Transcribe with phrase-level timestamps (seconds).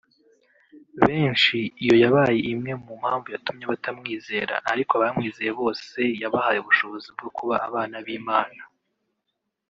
[1.05, 7.55] benshi iyo yabaye imwe mu mpamvu yatumye batamwizera ariko abamwizeye bose yabahaye ubushobozi bwo kuba
[7.67, 8.63] abana b'Imana